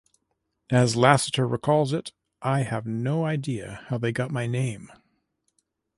[0.71, 2.11] As Lassiter recalls it,
[2.41, 4.89] I have no idea how they got my name.